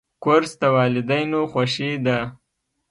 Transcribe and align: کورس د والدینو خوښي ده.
کورس 0.23 0.51
د 0.61 0.63
والدینو 0.75 1.41
خوښي 1.51 1.91
ده. 2.05 2.19